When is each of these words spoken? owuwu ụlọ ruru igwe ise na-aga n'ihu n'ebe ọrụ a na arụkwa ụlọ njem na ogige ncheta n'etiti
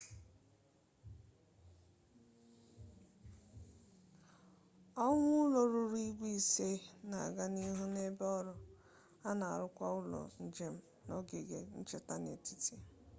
owuwu 5.03 5.39
ụlọ 5.43 5.61
ruru 5.71 5.97
igwe 6.09 6.27
ise 6.39 6.69
na-aga 7.09 7.45
n'ihu 7.53 7.83
n'ebe 7.93 8.25
ọrụ 8.39 8.53
a 9.27 9.29
na 9.39 9.45
arụkwa 9.53 9.87
ụlọ 9.99 10.19
njem 10.45 10.75
na 11.05 11.11
ogige 11.19 11.59
ncheta 11.79 12.15
n'etiti 12.23 12.75